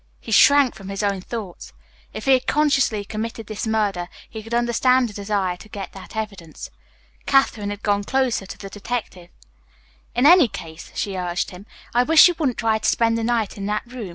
He 0.19 0.31
shrank 0.31 0.73
from 0.73 0.89
his 0.89 1.03
own 1.03 1.21
thoughts. 1.21 1.73
If 2.11 2.25
he 2.25 2.31
had 2.31 2.47
consciously 2.47 3.05
committed 3.05 3.45
this 3.45 3.67
murder 3.67 4.09
he 4.27 4.41
could 4.41 4.55
understand 4.55 5.11
a 5.11 5.13
desire 5.13 5.57
to 5.57 5.69
get 5.69 5.91
that 5.93 6.15
evidence. 6.17 6.71
Katherine 7.27 7.69
had 7.69 7.83
gone 7.83 8.03
closer 8.03 8.47
to 8.47 8.57
the 8.57 8.71
detective. 8.71 9.29
"In 10.15 10.25
any 10.25 10.47
case," 10.47 10.91
she 10.95 11.15
urged 11.15 11.51
him, 11.51 11.67
"I 11.93 12.01
wish 12.01 12.27
you 12.27 12.33
wouldn't 12.39 12.57
try 12.57 12.79
to 12.79 12.89
spend 12.89 13.15
the 13.15 13.23
night 13.23 13.57
in 13.59 13.67
that 13.67 13.85
room. 13.85 14.09